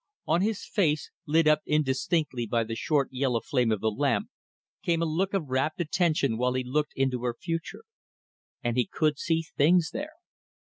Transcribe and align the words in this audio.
On 0.25 0.41
his 0.41 0.65
face, 0.65 1.11
lit 1.27 1.45
up 1.47 1.61
indistinctly 1.67 2.47
by 2.47 2.63
the 2.63 2.73
short 2.73 3.09
yellow 3.11 3.39
flame 3.39 3.71
of 3.71 3.81
the 3.81 3.91
lamp, 3.91 4.29
came 4.81 5.03
a 5.03 5.05
look 5.05 5.31
of 5.35 5.49
rapt 5.49 5.79
attention 5.79 6.39
while 6.39 6.53
he 6.53 6.63
looked 6.63 6.93
into 6.95 7.21
her 7.23 7.35
future. 7.39 7.83
And 8.63 8.77
he 8.77 8.87
could 8.91 9.19
see 9.19 9.43
things 9.55 9.91
there! 9.93 10.13